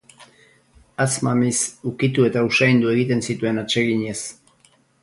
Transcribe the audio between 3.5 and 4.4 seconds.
atseginez.